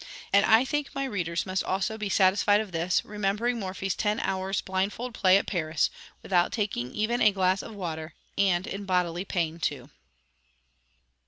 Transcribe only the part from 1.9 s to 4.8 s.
be satisfied of this, remembering Morphy's ten hours'